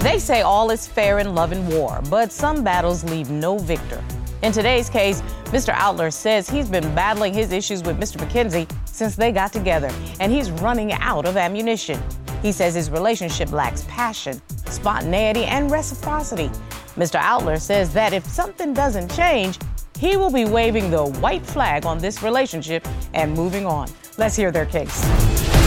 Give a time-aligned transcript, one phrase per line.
[0.00, 4.02] They say all is fair in love and war, but some battles leave no victor.
[4.42, 5.74] In today's case, Mr.
[5.74, 8.16] Outler says he's been battling his issues with Mr.
[8.24, 9.90] McKenzie since they got together,
[10.20, 12.00] and he's running out of ammunition.
[12.42, 16.48] He says his relationship lacks passion, spontaneity, and reciprocity.
[16.94, 17.18] Mr.
[17.18, 19.58] Outler says that if something doesn't change,
[19.98, 23.90] he will be waving the white flag on this relationship and moving on.
[24.16, 25.57] Let's hear their case.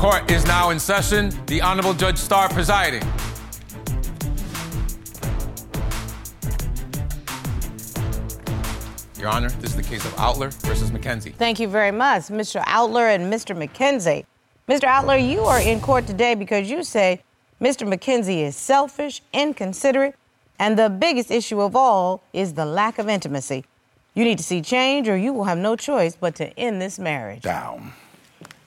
[0.00, 1.30] Court is now in session.
[1.44, 3.02] The Honorable Judge Starr presiding.
[9.18, 11.34] Your Honor, this is the case of Outler versus McKenzie.
[11.34, 12.62] Thank you very much, Mr.
[12.62, 13.54] Outler and Mr.
[13.54, 14.24] McKenzie.
[14.66, 14.84] Mr.
[14.84, 17.20] Outler, you are in court today because you say
[17.60, 17.86] Mr.
[17.86, 20.14] McKenzie is selfish, inconsiderate,
[20.58, 23.66] and the biggest issue of all is the lack of intimacy.
[24.14, 26.98] You need to see change, or you will have no choice but to end this
[26.98, 27.42] marriage.
[27.42, 27.92] Down.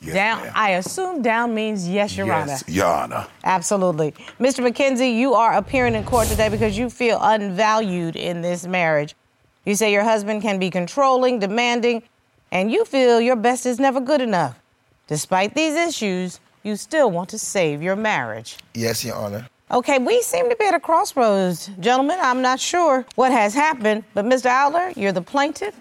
[0.03, 0.41] Yes, down.
[0.43, 0.51] ma'am.
[0.55, 2.47] I assume down means yes, Your Honor.
[2.47, 3.27] Yes, Your Honor.
[3.43, 4.11] Absolutely.
[4.39, 4.67] Mr.
[4.67, 9.15] McKenzie, you are appearing in court today because you feel unvalued in this marriage.
[9.65, 12.03] You say your husband can be controlling, demanding,
[12.51, 14.59] and you feel your best is never good enough.
[15.07, 18.57] Despite these issues, you still want to save your marriage.
[18.73, 19.47] Yes, Your Honor.
[19.71, 22.19] Okay, we seem to be at a crossroads, gentlemen.
[22.21, 24.45] I'm not sure what has happened, but Mr.
[24.45, 25.73] Outler, you're the plaintiff.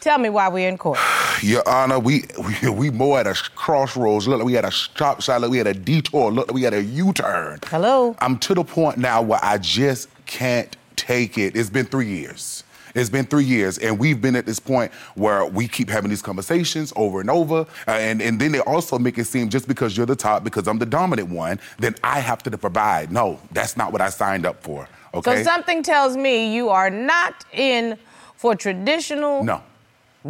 [0.00, 0.98] Tell me why we're in court.
[1.42, 2.24] Your Honor, we,
[2.62, 4.28] we we more at a crossroads.
[4.28, 5.40] Look like we had a stop sign.
[5.40, 6.30] Look, we had a detour.
[6.30, 7.60] Look like we had a U-turn.
[7.66, 8.16] Hello.
[8.20, 11.56] I'm to the point now where I just can't take it.
[11.56, 12.64] It's been three years.
[12.94, 16.22] It's been three years, and we've been at this point where we keep having these
[16.22, 19.96] conversations over and over, uh, and and then they also make it seem just because
[19.96, 23.12] you're the top, because I'm the dominant one, then I have to provide.
[23.12, 24.88] No, that's not what I signed up for.
[25.14, 25.38] Okay.
[25.38, 27.98] So something tells me you are not in
[28.36, 29.62] for traditional no,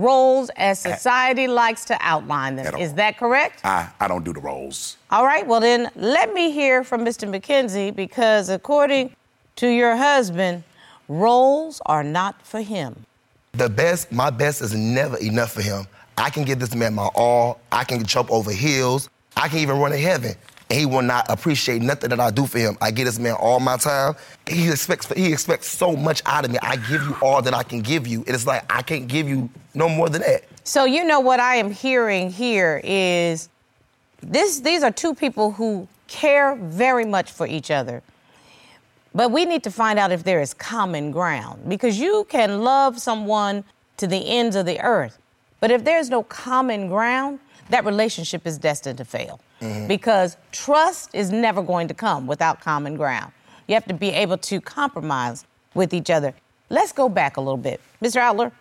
[0.03, 2.77] roles as society likes to outline them.
[2.77, 3.61] Is that correct?
[3.65, 4.97] I I don't do the roles.
[5.11, 7.29] All right, well then let me hear from Mr.
[7.29, 9.15] McKenzie because according
[9.57, 10.63] to your husband,
[11.09, 13.05] roles are not for him.
[13.53, 15.87] The best, my best is never enough for him.
[16.17, 17.61] I can give this man my all.
[17.73, 19.09] I can jump over hills.
[19.37, 20.35] I can even run to heaven.
[20.71, 22.77] And he will not appreciate nothing that I do for him.
[22.81, 24.15] I give this man all my time.
[24.47, 26.59] He expects he expects so much out of me.
[26.61, 28.23] I give you all that I can give you.
[28.27, 30.45] It is like I can't give you no more than that.
[30.65, 33.49] So you know what I am hearing here is
[34.23, 38.03] this these are two people who care very much for each other.
[39.15, 43.01] But we need to find out if there is common ground because you can love
[43.01, 43.65] someone
[43.97, 45.19] to the ends of the earth.
[45.61, 47.41] But if there's no common ground,
[47.71, 49.89] that relationship is destined to fail Mm-hmm.
[49.89, 53.33] because trust is never going to come without common ground.
[53.67, 56.33] You have to be able to compromise with each other.
[56.71, 57.81] Let's go back a little bit.
[58.01, 58.21] Mr.
[58.21, 58.53] Outler,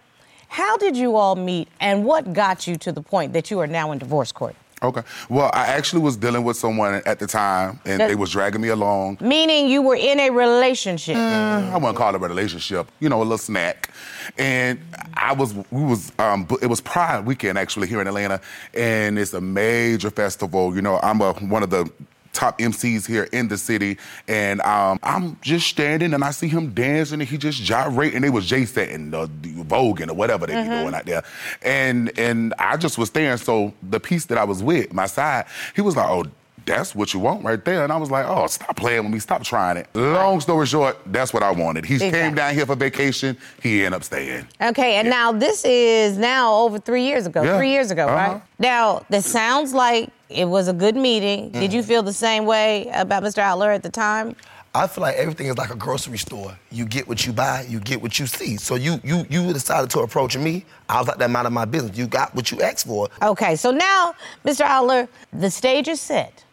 [0.47, 3.67] how did you all meet and what got you to the point that you are
[3.67, 4.55] now in divorce court?
[4.83, 5.01] Okay.
[5.27, 8.67] Well, I actually was dealing with someone at the time, and they was dragging me
[8.67, 9.17] along.
[9.21, 11.15] Meaning you were in a relationship.
[11.15, 13.89] I wouldn't call it a relationship, you know, a little snack.
[14.37, 14.79] And
[15.15, 18.39] I was, we was, um, it was Pride weekend actually here in Atlanta,
[18.75, 20.75] and it's a major festival.
[20.75, 21.89] You know, I'm a, one of the
[22.33, 26.73] top MCs here in the city, and um, I'm just standing and I see him
[26.73, 28.21] dancing and he just gyrating.
[28.21, 31.23] They was J-setting, the, the voguing or whatever they be doing out there,
[31.61, 33.37] and and I just was staring.
[33.37, 35.45] So the piece that I was with, my side,
[35.75, 36.25] he was like, oh.
[36.67, 37.83] That's what you want right there.
[37.83, 39.19] And I was like, oh, stop playing with me.
[39.19, 39.87] Stop trying it.
[39.95, 41.85] Long story short, that's what I wanted.
[41.85, 42.19] He Exactly.
[42.19, 43.37] came down here for vacation.
[43.63, 44.45] He ended up staying.
[44.61, 47.41] Okay, and now this is now over three years ago.
[47.41, 47.57] Yeah.
[47.57, 48.33] Three years ago, Uh-huh.
[48.33, 48.41] right?
[48.59, 51.51] Now, this sounds like it was a good meeting.
[51.51, 51.75] Did Mm.
[51.75, 53.41] you feel the same way about Mr.
[53.41, 54.35] Outler at the time?
[54.75, 56.55] I feel like everything is like a grocery store.
[56.69, 58.57] You get what you buy, you get what you see.
[58.57, 60.65] So you you you decided to approach me.
[60.89, 61.97] I was like that mind of my business.
[61.97, 63.07] You got what you asked for.
[63.23, 64.13] Okay, so now,
[64.45, 64.65] Mr.
[64.67, 66.43] Outler, the stage is set.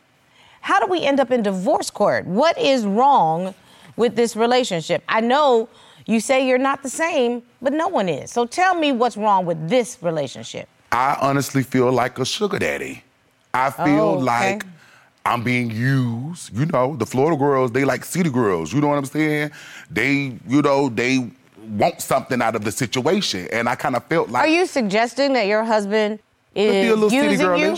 [0.65, 2.25] How do we end up in divorce court?
[2.25, 3.55] What is wrong
[3.97, 5.05] with this relationship?
[5.07, 5.69] I know
[6.07, 8.31] you say you're not the same, but no one is.
[8.31, 10.67] So tell me what's wrong with this relationship.
[10.91, 13.05] I honestly feel like a sugar daddy.
[13.53, 14.25] I feel Oh, okay.
[14.55, 14.65] like
[15.27, 16.57] I'm being used.
[16.57, 18.73] You know, the Florida girls, they like city girls.
[18.73, 19.51] You know what I'm saying?
[19.91, 21.31] They, you know, they
[21.77, 23.49] want something out of the situation.
[23.53, 26.21] And I kind of felt like Are you suggesting that your husband
[26.55, 27.77] is a little city using you?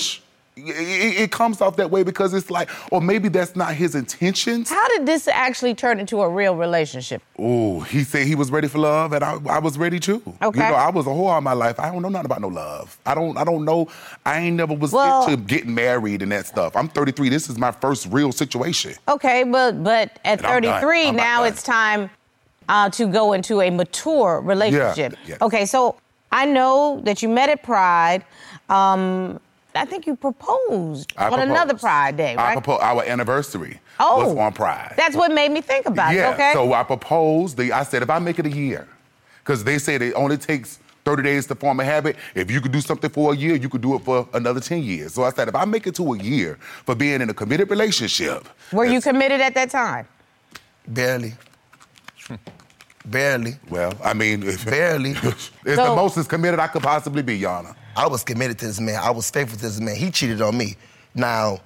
[0.58, 4.70] It, comes off that way because it's like, or maybe that's not his intentions.
[4.70, 7.20] How did this actually turn into a real relationship?
[7.38, 10.23] Oh, he said he was ready for love, and I, I was ready too.
[10.41, 10.64] Okay.
[10.64, 11.79] You know, I was a whore all my life.
[11.79, 12.99] I don't know nothing about no love.
[13.05, 13.37] I don't.
[13.37, 13.88] I don't know.
[14.25, 16.75] I ain't never was Well- into getting married and that stuff.
[16.75, 17.29] I'm 33.
[17.29, 18.94] This is my first real situation.
[19.08, 22.08] Okay, but but at And I'm 33 I'm now it's time
[22.70, 25.17] uh, to go into a mature relationship.
[25.26, 25.37] yeah.
[25.43, 25.97] Okay, so
[26.32, 28.25] I know that you met at Pride.
[28.70, 29.38] Um,
[29.76, 31.50] I think you proposed I on proposed.
[31.50, 32.52] another Pride Day, I right?
[32.55, 32.82] proposed.
[32.82, 34.94] Our anniversary oh, was on Pride.
[34.96, 36.31] That's what made me think about yeah.
[36.31, 36.34] it.
[36.34, 36.52] Okay.
[36.55, 37.56] So I proposed.
[37.56, 38.88] The, I said if I make it a year,
[39.38, 42.17] because they said it only takes 30 days to form a habit.
[42.34, 44.82] If you could do something for a year, you could do it for another 10
[44.82, 45.14] years.
[45.14, 47.70] So I said if I make it to a year for being in a committed
[47.70, 48.49] relationship.
[48.72, 50.08] Were you committed at that time?
[50.88, 51.34] Barely.
[53.06, 53.55] Barely.
[53.70, 55.11] Well, I mean, if, Barely.
[55.11, 57.75] it's So- the most as committed I could possibly be, Yana.
[57.97, 59.00] I was committed to this man.
[59.03, 59.97] I was faithful to this man.
[59.97, 60.76] He cheated on me.
[61.14, 61.61] Now,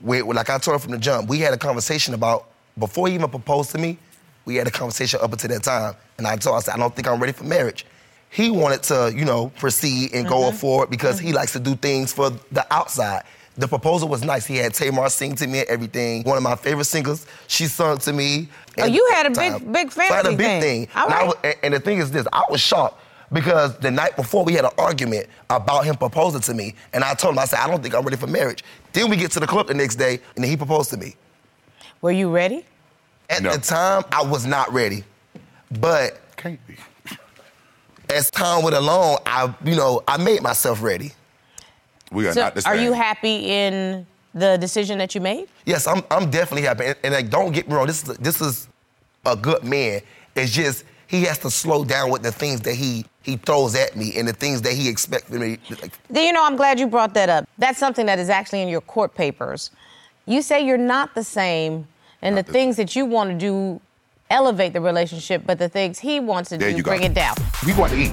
[0.00, 3.14] we, like I told him from the jump, we had a conversation about before he
[3.14, 3.98] even proposed to me.
[4.44, 6.78] We had a conversation up until that time, and I told him, I said, I
[6.78, 7.84] don't think I'm ready for marriage.
[8.30, 10.56] He wanted to, you know, proceed and go mm-hmm.
[10.56, 11.36] forward because he mm-hmm.
[11.36, 13.24] likes to do things for the outside.
[13.58, 14.44] The proposal was nice.
[14.44, 16.22] He had Tamar sing to me and everything.
[16.24, 18.48] One of my favorite singers, she sung to me.
[18.78, 19.72] Oh, you had a the big- time.
[19.72, 20.60] big So I had a big thing.
[20.60, 20.88] thing.
[20.94, 21.26] All And I right.
[21.26, 23.00] was- and, and the thing is this, I was shocked
[23.32, 27.14] because the night before we had an argument about him proposing to me, and I
[27.14, 28.62] told him, I said, I don't think I'm ready for marriage.
[28.92, 31.16] Then we get to the club the next day, and then he proposed to me.
[32.02, 32.66] Were you ready?
[33.30, 33.52] At No.
[33.52, 35.02] the time, I was not ready,
[35.80, 36.76] but Can't be.
[38.14, 41.12] as time went along, I, you know, I made myself ready.
[42.12, 45.48] We are So, not the are you happy in the decision that you made?
[45.64, 48.40] Yes, I'm, I'm definitely happy, and, and like, don't get me wrong, this is this
[48.40, 48.68] is
[49.24, 50.00] a good man.
[50.34, 53.96] It's just he has to slow down with the things that he he throws at
[53.96, 55.58] me and the things that he expects from me.
[55.82, 57.48] Like, You know, I'm glad you brought that up.
[57.58, 59.70] That's something that is actually in your court papers.
[60.26, 61.86] You say you're not the same,
[62.22, 63.80] and the the things that you want to do
[64.30, 66.90] elevate the relationship, but the things he wants to There do you go.
[66.90, 67.36] bring it down.
[67.64, 68.12] We want to eat.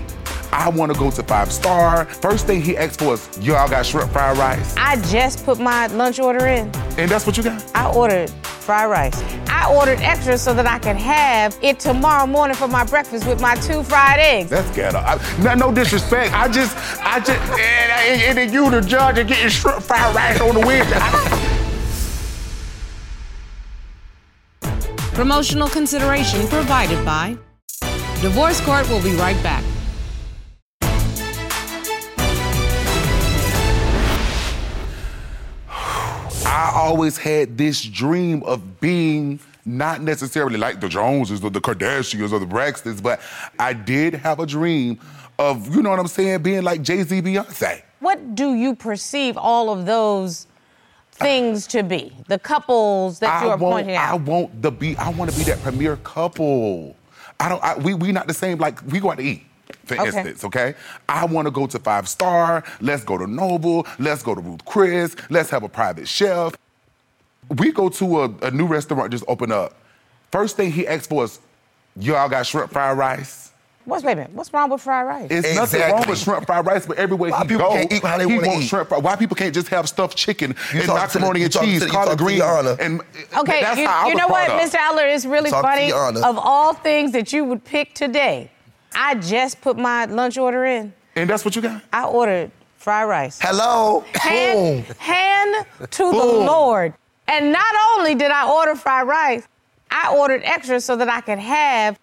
[0.54, 2.06] I want to go to five star.
[2.06, 5.88] First thing he asked for is, y'all got shrimp fried rice, I just put my
[5.88, 6.70] lunch order in.
[6.98, 7.64] and that's what you got.
[7.76, 9.22] I ordered fried rice.
[9.48, 13.42] I ordered extra so that I could have it tomorrow morning for my breakfast with
[13.42, 14.50] my two fried eggs.
[14.52, 15.00] That's ghetto.
[15.00, 16.34] I, no, no disrespect.
[16.34, 20.16] I just, I just, and, and, and then you the judge and getting shrimp fried
[20.16, 21.00] rice on the Wednesday.
[25.14, 27.38] Promotional consideration provided by
[28.22, 29.64] Divorce Court will be right back.
[36.84, 42.40] Always had this dream of being not necessarily like the Joneses or the Kardashians or
[42.40, 43.22] the Braxtons, but
[43.58, 45.00] I did have a dream
[45.40, 47.82] of, you know what I'm saying, being like Jay Z, Beyonce.
[48.00, 50.48] What do you perceive all of those
[51.12, 52.14] things to be?
[52.28, 54.98] The couples that you I are want, pointing I want the be.
[54.98, 56.98] I want to be that premier couple.
[57.40, 57.64] I don't.
[57.64, 58.58] I, we we not the same.
[58.58, 59.44] Like we go out to eat,
[59.86, 60.06] for Okay.
[60.06, 60.44] instance.
[60.44, 60.76] Okay.
[61.08, 62.66] I want to go to five star.
[62.82, 63.88] Let's go to Noble.
[64.00, 65.16] Let's go to Ruth Chris.
[65.30, 66.54] Let's have a private chef.
[67.50, 69.74] We go to a, a new restaurant just open up.
[70.32, 71.40] First thing he asked for is,
[71.98, 73.52] y'all got shrimp fried rice.
[73.86, 74.32] What's wait a minute?
[74.32, 75.28] What's wrong with fried rice?
[75.30, 78.02] It's nothing wrong with shrimp fried rice, but everywhere Why he people goes, can't eat
[78.02, 78.68] how they he wanna wants eat?
[78.70, 79.04] shrimp fried.
[79.04, 81.88] Why people can't just have stuffed chicken You and talk the- macaroni and cheese, the-
[81.88, 83.02] collard talk to green, your and
[83.38, 84.70] Okay, that's you, how I you know what, brought up.
[84.72, 84.80] Mr.
[84.90, 85.92] Aller, it's really Talk funny.
[85.92, 88.50] Of all things that you would pick today,
[88.96, 90.94] I just put my lunch order in.
[91.18, 91.82] And that's what you got.
[91.92, 93.38] I ordered fried rice.
[93.42, 94.96] Hello, Hand, boom.
[94.98, 96.94] hand to the Lord.
[97.34, 99.48] And not only did I order fried rice,
[99.90, 102.00] I ordered extra so that I could have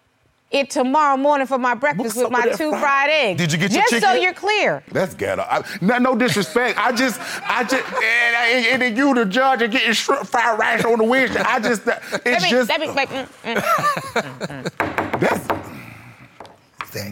[0.51, 3.37] it tomorrow morning for my breakfast with my two fried- fried eggs.
[3.37, 4.83] Did you get your Just so you're clear.
[4.91, 5.43] That's ghetto.
[5.43, 6.77] I, no, no disrespect.
[6.77, 10.59] I just, I just, and, and, and then you the judge and getting shrimp fried
[10.59, 11.39] rice on the Wednesday.
[11.39, 15.19] I just, it's Let me, just, let me, like, mm, mm.
[15.19, 15.47] that's,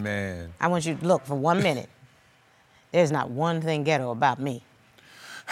[0.02, 0.52] Man.
[0.60, 1.88] I want you to look for one minute.
[2.92, 4.62] There's not one thing ghetto about me.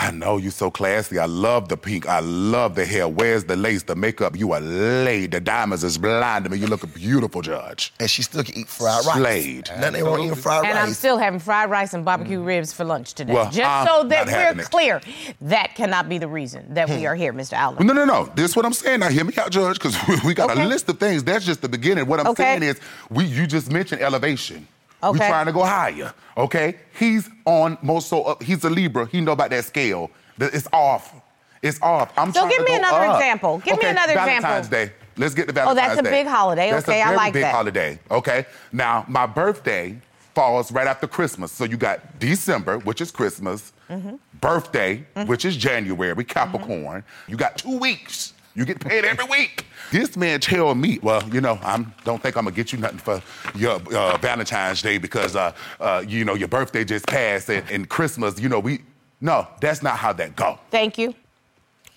[0.01, 1.19] I know you so classy.
[1.19, 2.09] I love the pink.
[2.09, 3.09] I love the hair.
[3.09, 4.37] Where's the lace, the makeup?
[4.37, 5.33] You are laid.
[5.33, 6.59] The diamonds is blinding me.
[6.59, 7.93] You look a beautiful judge.
[7.99, 9.17] And she still can eat fried rice.
[9.17, 9.71] Slayed.
[9.81, 10.87] Nothing wrong eating fried And rice.
[10.87, 13.33] I'm still having fried rice and barbecue ribs for lunch today.
[13.33, 14.71] Well, Just I'm so that we're it.
[14.71, 15.01] clear.
[15.41, 17.07] That cannot be the reason that we hmm.
[17.07, 17.55] are here, Mr.
[17.55, 17.85] Allen.
[17.85, 18.31] No, no, no.
[18.37, 19.01] This is what I'm saying.
[19.01, 20.63] Now, hear me out, Judge, because we got Okay.
[20.63, 21.25] a list of things.
[21.25, 22.07] That's just the beginning.
[22.07, 22.45] What I'm Okay.
[22.45, 22.79] saying is,
[23.11, 24.69] we you just mentioned elevation.
[25.03, 26.13] We're trying to go higher.
[26.37, 28.23] Okay, he's on most so.
[28.25, 29.07] Up, he's a Libra.
[29.07, 30.11] He know about that scale.
[30.39, 31.15] It's off.
[31.63, 32.17] It's off.
[32.17, 33.17] I'm So give me another up.
[33.17, 33.59] example.
[33.59, 34.43] Give me Okay, another example.
[34.49, 34.93] Valentine's Day.
[35.17, 36.11] Let's get to Oh, that's a Day.
[36.11, 36.71] big holiday.
[36.71, 37.55] That's Okay, a I very like big that.
[37.55, 37.99] holiday.
[38.11, 38.47] Okay.
[38.73, 39.97] Now my birthday
[40.35, 44.17] falls right after Christmas, so you got December, which is Christmas, Mm-hmm.
[44.41, 47.03] birthday, which is January, Capricorn.
[47.27, 48.35] You got two weeks.
[48.59, 49.67] You get paid every week.
[49.93, 52.99] This man tell me, well, you know, I don't think I'm gonna get you nothing
[52.99, 53.23] for
[53.55, 57.89] your uh, Valentine's Day because, uh, uh, you know, your birthday just passed and, and
[57.89, 58.81] Christmas, you know, we.
[59.21, 60.59] No, that's not how that go.
[60.73, 61.15] Thank you.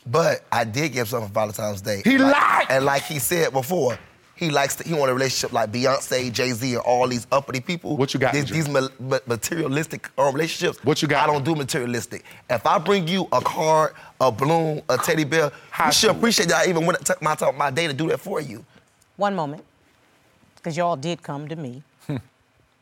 [0.06, 2.02] But I did give something for Valentine's Day.
[2.04, 2.66] He Like- lied!
[2.70, 3.98] And like he said before,
[4.42, 7.60] he likes to, he want a relationship like Beyonce, Jay Z, and all these uppity
[7.62, 7.96] people.
[7.96, 10.84] What you got, These, these ma- ma- materialistic uh, relationships.
[10.84, 11.30] What you got?
[11.30, 12.26] I don't do materialistic.
[12.50, 16.18] If I bring you a card, a balloon, a teddy bear, How you should to-
[16.18, 18.66] appreciate that I even went took my time, my day to do that for you.
[19.18, 19.64] One moment,
[20.56, 21.84] because y'all did come to me.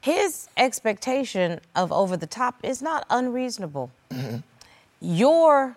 [0.01, 3.91] His expectation of over the top is not unreasonable.
[5.01, 5.75] Your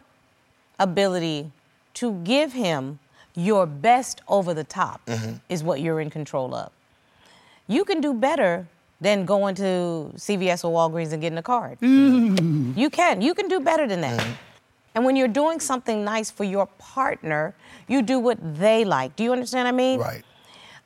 [0.79, 1.51] ability
[1.95, 3.01] to give him
[3.35, 5.01] your best over the top
[5.49, 6.71] is what you're in control of.
[7.69, 8.67] You can do better
[9.01, 11.79] than going to CVS or Walgreens and getting a card.
[11.81, 12.79] Mm-hmm.
[12.79, 13.21] You can.
[13.21, 14.21] You can do better than that.
[14.21, 14.33] Mm-hmm.
[14.95, 17.55] And when you're doing something nice for your partner,
[17.89, 19.17] you do what they like.
[19.17, 20.01] Do you understand what I mean?
[20.01, 20.25] Right.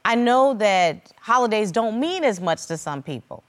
[0.04, 3.42] I know that holidays don't mean as much to some people.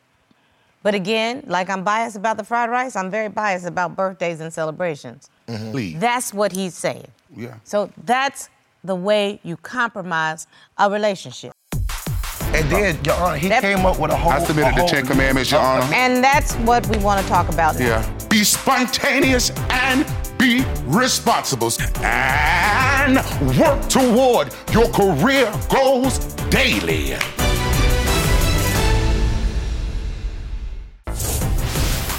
[0.82, 4.52] But again, like I'm biased about the fried rice, I'm very biased about birthdays and
[4.52, 5.30] celebrations.
[5.48, 5.72] Mm-hmm.
[5.72, 6.00] Please.
[6.00, 7.08] That's what he's saying.
[7.36, 7.56] Yeah.
[7.64, 8.50] So that's
[8.88, 11.54] the way you compromise a relationship.
[12.54, 14.32] And then, Your Honor, he That- came up with a whole.
[14.32, 15.88] I submitted a the Ten Commandments, Your Honor.
[15.94, 17.86] And that's what we want to talk about now.
[17.86, 18.10] Yeah.
[18.30, 20.06] Be spontaneous and
[20.38, 21.72] be responsible.
[22.02, 23.18] And
[23.60, 27.16] work toward your career goals daily.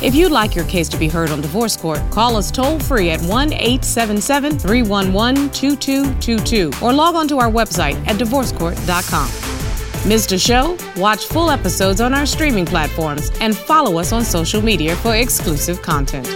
[0.00, 3.10] If you'd like your case to be heard on divorce court, call us toll free
[3.10, 10.08] at 1 877 311 2222 or log on to our website at divorcecourt.com.
[10.08, 10.78] Missed a show?
[10.96, 15.82] Watch full episodes on our streaming platforms and follow us on social media for exclusive
[15.82, 16.28] content.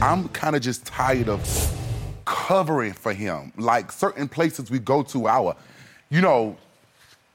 [0.00, 1.74] I'm kind of just tired of
[2.24, 3.52] covering for him.
[3.58, 5.54] Like certain places we go to, our,
[6.08, 6.56] you know,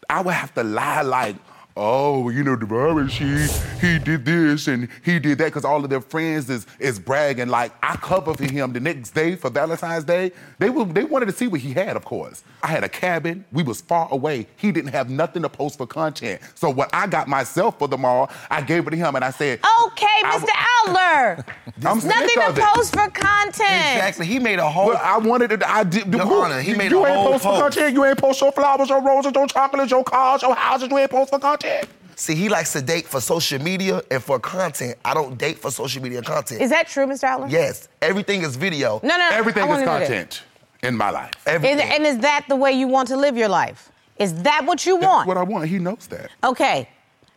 [0.10, 1.36] I would have to lie like,
[1.77, 3.48] oh, you know, Devon, she
[3.79, 7.48] he did this and he did that because all of their friends is is bragging.
[7.50, 10.31] Like I cover for him the next day for Valentine's Day.
[10.60, 12.43] They were they wanted to see what he had, of course.
[12.63, 13.46] I had a cabin.
[13.51, 14.48] We was far away.
[14.57, 16.41] He didn't have nothing to post for content.
[16.55, 19.29] So what I got myself for the mall, I gave it to him and I
[19.29, 20.50] said, Okay, I Mr.
[20.50, 21.46] Outler.
[21.86, 22.67] I'm Nothing of to it.
[22.74, 23.57] post for content.
[23.60, 24.25] Exactly.
[24.25, 24.88] He made a whole.
[24.88, 25.63] Well, I wanted it.
[25.63, 26.12] I did.
[26.13, 27.62] Your who- Honor, he made you a ain't whole post for post.
[27.62, 27.93] content.
[27.93, 30.89] You ain't post your flowers, your roses, your chocolates, your cars, your houses.
[30.89, 31.66] You ain't post for content.
[32.15, 34.97] See, he likes to date for social media and for content.
[35.05, 36.62] I don't date for social media content.
[36.62, 37.25] Is that true, Mr.
[37.29, 37.51] Outler?
[37.51, 39.00] yes, everything is video.
[39.03, 39.36] No, no, no.
[39.36, 40.07] Everything I is wanna know this.
[40.09, 40.43] content
[40.81, 41.31] in my life.
[41.45, 41.79] Is, Everything.
[41.91, 43.91] and is that the way you want to live your life?
[44.17, 45.01] Is that what you want?
[45.03, 45.27] That's want?
[45.27, 45.69] what I want.
[45.69, 46.31] He knows that.
[46.43, 46.89] okay.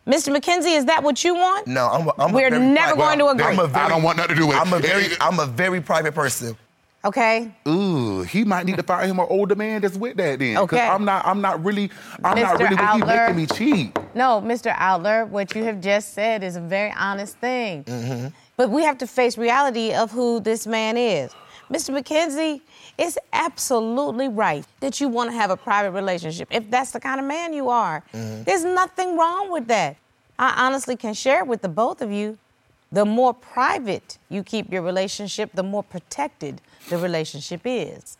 [0.07, 0.35] Mr.
[0.35, 1.67] McKenzie, is that what you want?
[1.67, 2.07] no, I'm.
[2.07, 3.45] A, I'm We're very never private- going to agree.
[3.53, 4.61] I'm a I very, don't want nothing to do with it.
[4.61, 5.05] I'm a very.
[5.21, 6.57] I'm a very private person.
[7.05, 7.51] Okay.
[7.67, 10.57] Ooh, he might need to find him an older man that's with that then.
[10.57, 10.79] Okay.
[10.81, 11.23] I'm not.
[11.27, 11.91] I'm not really.
[12.23, 12.75] I'm not really.
[12.75, 13.97] What he making me cheat.
[14.13, 14.75] No, Mr.
[14.75, 17.83] Outler, what you have just said is a very honest thing.
[17.85, 18.27] Mm-hmm.
[18.57, 21.33] But we have to face reality of who this man is.
[21.71, 21.97] Mr.
[21.97, 22.61] McKenzie,
[22.97, 27.19] it's absolutely right that you want to have a private relationship if that's the kind
[27.19, 28.03] of man you are.
[28.13, 28.43] Mm-hmm.
[28.43, 29.95] There's nothing wrong with that.
[30.37, 32.37] I honestly can share with the both of you.
[32.91, 38.17] The more private you keep your relationship, the more protected the relationship is.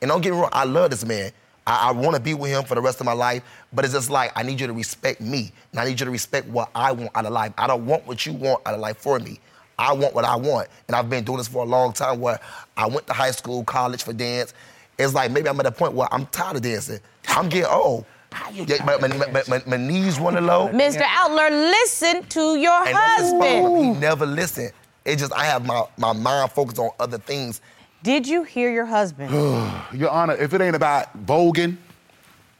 [0.00, 1.30] And don't get me wrong, I love this man.
[1.66, 3.42] I, I want to be with him for the rest of my life,
[3.72, 6.10] but it's just like I need you to respect me, and I need you to
[6.10, 7.52] respect what I want out of life.
[7.58, 9.40] I don't want what you want out of life for me.
[9.78, 12.20] I want what I want, and I've been doing this for a long time.
[12.20, 12.38] Where
[12.76, 14.54] I went to high school, college for dance.
[14.98, 17.00] It's like maybe I'm at a point where I'm tired of dancing.
[17.28, 18.04] I'm getting old.
[18.52, 20.68] Yeah, my, my, my, my, my knees running low.
[20.68, 21.02] Mr.
[21.02, 23.84] Outler, listen to your And that's his problem.
[23.84, 24.72] He never listened.
[25.04, 27.60] It just I have my, my mind focused on other things.
[28.04, 29.30] Did you hear your husband?
[29.94, 31.78] Your Honor, if it ain't about voguing,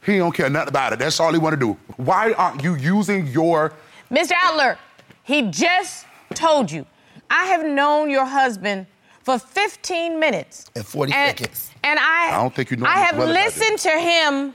[0.03, 0.99] he don't care nothing about it.
[0.99, 1.77] That's all he want to do.
[1.99, 3.75] Why aren't you using your?
[4.11, 4.33] Mr.
[4.33, 4.79] Outler,
[5.23, 6.87] he just told you.
[7.29, 8.87] I have known your husband
[9.23, 10.71] for 15 minutes.
[10.75, 11.71] And 40 seconds.
[11.83, 13.45] And I, I don't think you know I have well as I do.
[13.47, 14.55] listened to him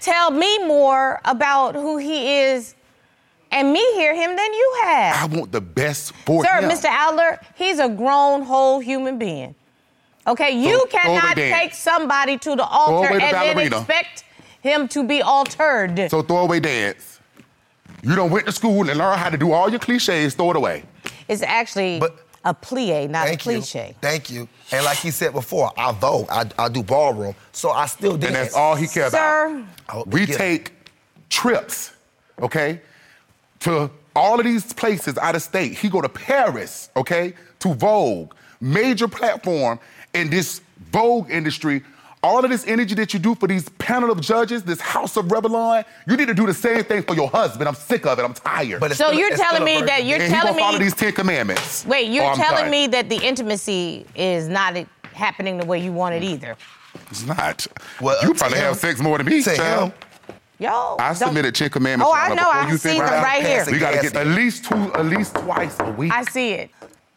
[0.00, 2.74] tell me more about who he is
[3.50, 5.30] and me hear him than you have.
[5.30, 6.70] I want the best for Sir, him.
[6.76, 6.90] Sir, Mr.
[6.90, 9.54] Outler, he's a grown, whole human being.
[10.26, 11.56] Okay, you Throw- throw cannot dance.
[11.58, 14.24] take somebody to the altar away and the then expect
[14.60, 16.10] him to be altered.
[16.10, 17.20] So throw away dance.
[18.02, 20.34] You don't went to school and learn how to do all your cliches.
[20.34, 20.84] Throw it away.
[21.28, 23.88] it's actually But- a plie, not Thank a cliche.
[23.88, 23.94] you.
[24.00, 24.48] Thank you.
[24.70, 26.26] And like he said before, I vote.
[26.30, 27.34] I, I do ballroom.
[27.50, 28.26] So I still dance.
[28.26, 29.64] And that's all he cares Sir.
[29.88, 30.06] about.
[30.06, 30.36] We yeah.
[30.36, 30.72] take
[31.28, 31.92] trips,
[32.40, 32.80] okay,
[33.60, 35.72] to all of these places out of state.
[35.76, 39.80] He go to Paris, okay, to Vogue, major platform
[40.16, 40.60] in this
[40.92, 41.82] Vogue industry.
[42.22, 45.26] All of this energy that you do for these panel of judges, this House of
[45.26, 47.68] Revlon, you need to do the same thing for your husband.
[47.68, 48.22] I'm sick of it.
[48.24, 48.80] I'm tired.
[48.80, 50.94] But it's So still- you're it's telling me that you're and telling gonna follow these
[50.94, 51.84] Ten Commandments.
[51.86, 54.76] Wait, you're Oh, telling me that the intimacy is not
[55.12, 56.56] happening the way you want it either.
[57.10, 57.66] It's not.
[58.00, 59.92] Well, you probably him- have sex more than me, to child.
[59.92, 60.34] him.
[60.58, 62.10] Yo, I submitted Ten Commandments.
[62.12, 62.50] Oh, I know.
[62.50, 63.64] I've you think seen them about right here.
[63.70, 66.10] We gotta get at least two, at least twice a week.
[66.12, 66.70] I see it.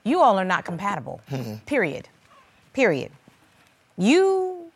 [0.04, 1.22] You all are not compatible.
[1.30, 1.56] Hmm.
[1.66, 2.08] Period.
[2.80, 3.12] Period.
[3.98, 4.72] You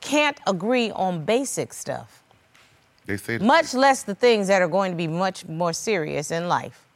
[0.00, 2.22] can't agree on basic stuff,
[3.06, 3.44] they say that.
[3.44, 6.86] much less the things that are going to be much more serious in life.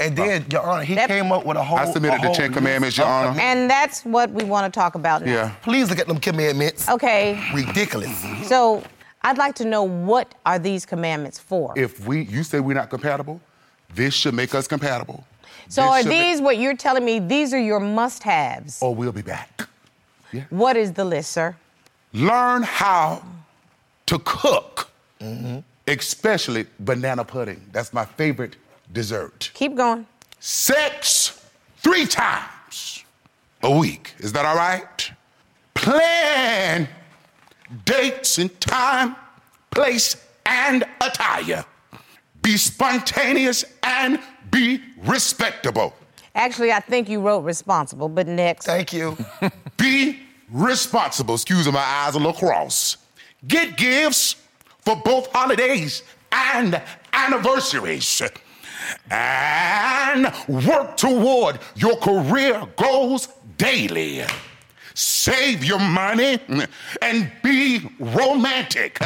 [0.00, 1.78] And then, Your Honor, he That- came up with a whole.
[1.78, 3.38] I submitted a the Ten Commandments, Your Honor.
[3.40, 5.32] And that's what we want to talk about now.
[5.32, 5.52] Yeah.
[5.62, 6.88] Please look at them commandments.
[6.88, 7.40] Okay.
[7.54, 8.10] Ridiculous.
[8.48, 8.82] So
[9.22, 11.72] I'd like to know what are these commandments for?
[11.76, 13.40] If we, you say we're not compatible,
[13.94, 15.24] this should make us compatible.
[15.68, 17.20] so This are should make- these what you're telling me?
[17.20, 18.82] These are your must-haves.
[18.82, 19.68] or we'll be back.
[20.50, 21.56] What is the list, sir?
[22.12, 23.22] Learn how
[24.06, 24.90] to cook,
[25.86, 27.60] especially banana pudding.
[27.72, 28.56] That's my favorite
[28.92, 29.50] dessert.
[29.54, 30.06] Keep going.
[30.40, 31.44] Sex
[31.78, 33.04] three times
[33.62, 34.14] a week.
[34.18, 35.10] Is that all right?
[35.74, 36.88] Plan
[37.84, 39.16] dates and time,
[39.70, 41.64] place, and attire.
[42.42, 45.94] Be spontaneous and be respectable.
[46.34, 48.66] Actually, I think you wrote responsible, but next.
[48.66, 49.16] Thank you.
[49.76, 50.20] Be
[50.50, 51.34] responsible.
[51.34, 52.96] Excuse my eyes a little cross.
[53.46, 54.36] Get gifts
[54.80, 56.80] for both holidays and
[57.12, 58.22] anniversaries.
[59.10, 64.22] And work toward your career goals daily.
[64.94, 66.38] Save your money
[67.02, 68.98] and be romantic.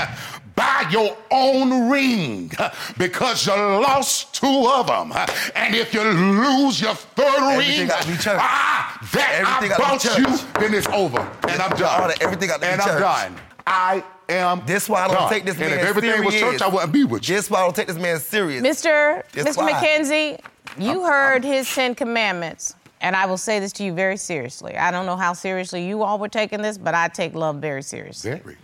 [0.59, 2.51] Buy your own ring
[2.99, 5.13] because you lost two of them.
[5.55, 8.39] And if you lose your third Everything ring, gotta be church.
[8.41, 11.21] ah, that Everything I bought you, then it's over.
[11.49, 12.03] And I'm done.
[12.03, 12.99] Honor, everything And I'm church.
[13.01, 13.37] done.
[13.69, 15.31] I am This why I don't done.
[15.31, 17.37] take this and man if everything was church, I wouldn't be with you.
[17.37, 18.61] This why I don't take this man serious.
[18.63, 19.23] Mr.
[19.33, 19.59] That's Mr.
[19.59, 19.73] why.
[19.75, 20.41] McKenzie,
[20.77, 24.77] you heard his Ten Commandments, and I will say this to you very seriously.
[24.77, 27.83] I don't know how seriously you all were taking this, but I take love very
[27.83, 28.33] seriously.
[28.43, 28.57] Very.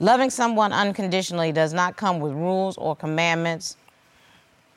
[0.00, 3.76] Loving someone unconditionally does not come with rules or commandments.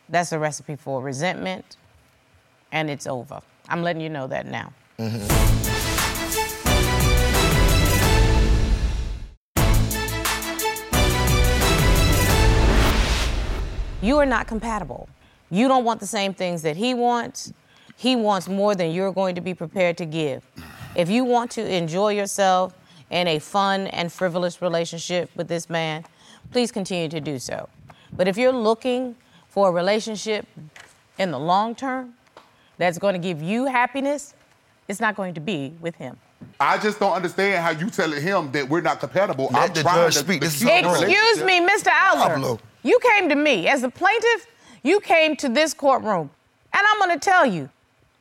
[0.10, 1.78] That's a recipe for resentment,
[2.72, 3.42] and it's over.
[3.70, 4.74] I'm letting you know that now.
[5.00, 5.56] Mm-hmm.
[14.06, 15.10] You are not compatible.
[15.50, 17.52] You don't want the same things that he wants.
[17.96, 20.44] He wants more than you're going to be prepared to give.
[20.96, 22.76] If you want to enjoy yourself
[23.16, 26.04] in a fun and frivolous relationship with this man,
[26.52, 27.70] please continue to do so.
[28.12, 29.16] But if you're looking
[29.48, 30.46] for a relationship
[31.18, 32.14] in the long term
[32.78, 34.34] that's going to give you happiness,
[34.90, 36.18] it's not going to be with him.
[36.60, 39.50] I just don't understand how you telling him that we're not compatible.
[39.54, 40.42] Let I'm the trying judge to, speak.
[40.42, 41.92] This is keep a the Excuse me, Mr.
[42.12, 42.58] Aller.
[42.84, 44.48] You came to me as the plaintiff.
[44.84, 46.30] You came to this courtroom,
[46.74, 47.70] and I'm going to tell you,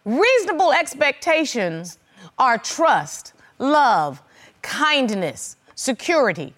[0.04, 1.98] reasonable expectations
[2.38, 4.22] are trust, love,
[4.64, 6.52] kindness, security.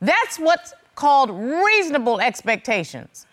[0.00, 3.26] That's what's called reasonable expectations.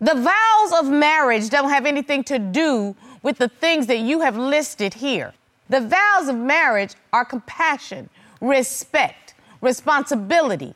[0.00, 4.36] The vows of marriage don't have anything to do with the things that you have
[4.38, 5.34] listed here.
[5.68, 8.08] The vows of marriage are compassion,
[8.40, 10.74] respect, responsibility,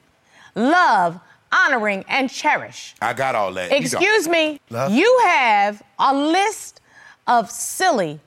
[0.57, 1.21] love,
[1.53, 2.95] honoring, and cherish.
[3.01, 3.71] I got all that.
[3.71, 3.77] You.
[3.77, 4.92] Excuse me, Love.
[4.92, 6.81] you have a list
[7.27, 8.18] of silly,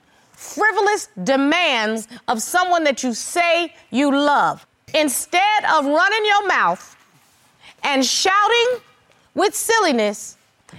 [0.53, 4.65] frivolous demands of someone that you say you love.
[4.93, 6.95] Instead of running your mouth
[7.83, 8.81] and shouting
[9.33, 10.37] with silliness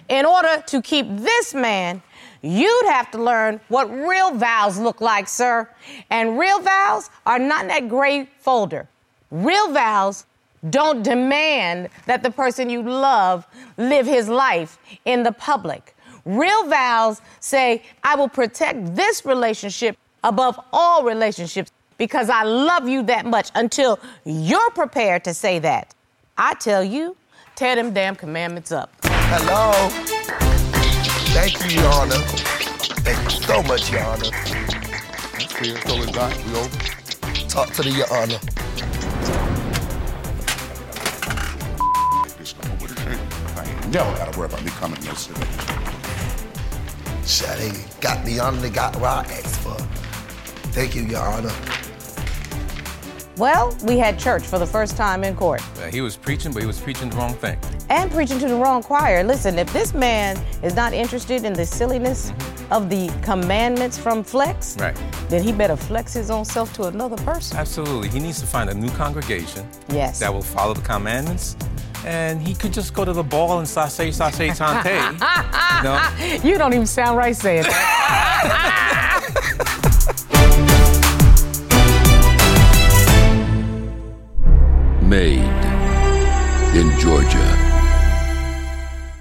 [0.09, 2.03] in order to keep this man,
[2.43, 5.69] you'd have to learn what real vows look like, sir.
[6.11, 8.89] And real vows are not in that gray folder.
[9.31, 10.25] Real vows
[10.71, 15.96] don't demand that the person you love live his life in the public.
[16.27, 23.05] Real vows say, I will protect this relationship above all relationships because I love you
[23.05, 25.95] that much until you're prepared to say that.
[26.37, 27.17] I tell you,
[27.55, 28.91] tear them damn commandments up.
[29.05, 29.89] Hello.
[31.31, 32.19] Thank you, Your Honor.
[33.05, 34.31] Thank you so much, Your Honor.
[35.49, 36.33] Clear, so it's done.
[36.45, 37.49] We over.
[37.49, 38.39] Talk to the Your Honor.
[42.37, 43.21] This no more with the drink.
[43.57, 45.86] I ain't never got to worry about me coming here.
[47.27, 47.45] So.
[47.47, 49.75] Shit, they got the honor they got what I asked for.
[50.73, 51.53] Thank you, Your Honor.
[53.37, 56.63] Well, we had church for the first time in court Uh, he was preaching, but
[56.63, 57.59] he was preaching the wrong thing.
[57.91, 59.23] and preaching to the wrong choir.
[59.23, 62.33] Listen, if this man is not interested in the silliness
[62.71, 64.97] of the commandments from Flex, Right.
[65.29, 67.57] then he better flex his own self to another person.
[67.59, 68.09] Absolutely.
[68.09, 70.19] He needs to find a new congregation Yes.
[70.21, 71.57] that will follow the commandments.
[72.07, 74.91] And he could just go to the ball and sashay, sashay, tante.
[74.91, 76.01] you know?
[76.49, 79.03] You don't even sound right saying that.